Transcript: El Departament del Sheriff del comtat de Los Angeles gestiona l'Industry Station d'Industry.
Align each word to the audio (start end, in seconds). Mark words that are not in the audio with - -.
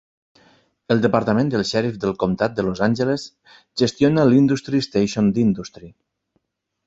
El 0.93 1.01
Departament 1.01 1.49
del 1.55 1.63
Sheriff 1.71 1.99
del 2.05 2.15
comtat 2.23 2.55
de 2.59 2.65
Los 2.67 2.81
Angeles 2.87 3.27
gestiona 3.81 4.25
l'Industry 4.31 4.83
Station 4.89 5.33
d'Industry. 5.37 5.93